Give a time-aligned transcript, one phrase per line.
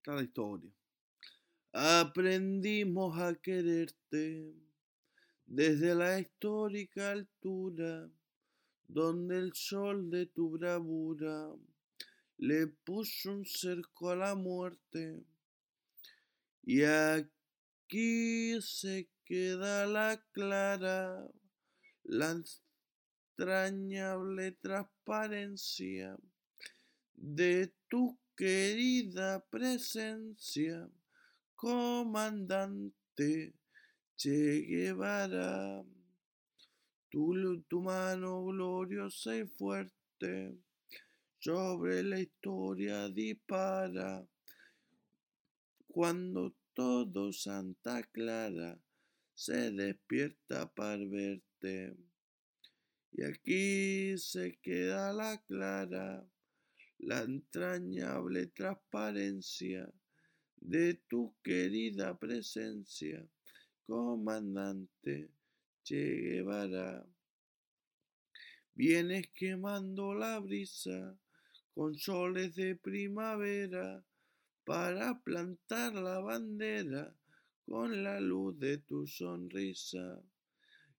[0.00, 0.70] está historia.
[1.72, 4.54] Aprendimos a quererte
[5.46, 8.10] desde la histórica altura,
[8.88, 11.50] donde el sol de tu bravura
[12.38, 15.22] le puso un cerco a la muerte.
[16.62, 21.30] Y aquí se queda la clara,
[22.04, 22.42] la
[23.36, 26.16] entrañable transparencia
[27.14, 30.88] de tu querida presencia,
[31.54, 32.94] comandante
[34.16, 35.84] Che Guevara.
[37.10, 40.56] Tu, tu mano gloriosa y fuerte
[41.38, 44.26] sobre la historia dispara.
[45.86, 48.80] Cuando todo Santa Clara
[49.34, 51.94] se despierta para verte.
[53.12, 56.24] Y aquí se queda la clara,
[57.02, 59.90] la entrañable transparencia
[60.56, 63.26] de tu querida presencia,
[63.86, 65.30] comandante
[65.82, 67.04] Che Guevara.
[68.74, 71.18] Vienes quemando la brisa
[71.74, 74.04] con soles de primavera
[74.64, 77.16] para plantar la bandera
[77.64, 80.22] con la luz de tu sonrisa.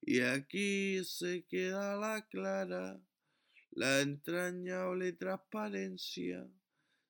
[0.01, 2.99] Y aquí se queda la clara,
[3.71, 6.45] la entrañable transparencia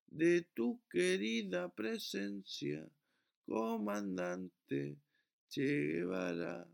[0.07, 2.87] de tu querida presencia,
[3.45, 4.97] comandante
[5.49, 6.65] Che Guevara.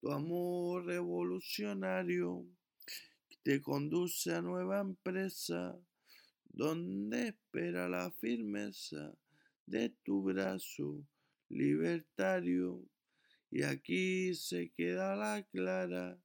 [0.00, 2.46] Tu amor revolucionario
[3.42, 5.76] te conduce a nueva empresa,
[6.44, 9.12] donde espera la firmeza
[9.66, 11.04] de tu brazo
[11.48, 12.82] libertario.
[13.50, 16.18] Y aquí se queda la clara,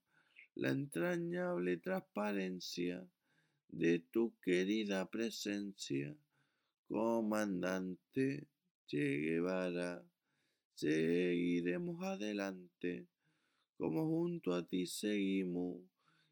[0.60, 3.08] la entrañable transparencia
[3.70, 6.16] de tu querida presencia,
[6.88, 8.48] comandante
[8.88, 10.04] Che Guevara.
[10.74, 13.06] Seguiremos adelante,
[13.78, 15.82] como junto a ti seguimos,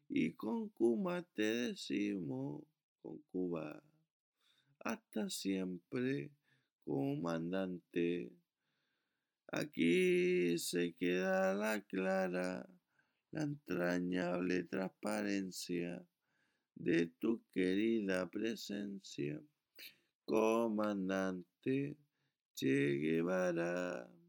[0.08, 2.64] y con Cuba te decimos,
[3.02, 3.80] con Cuba,
[4.80, 6.30] hasta siempre,
[6.84, 8.32] comandante.
[9.48, 12.68] Aquí se queda la clara,
[13.36, 16.02] la entrañable transparencia
[16.74, 19.38] de tu querida presencia,
[20.24, 21.98] comandante
[22.54, 24.25] Che Guevara.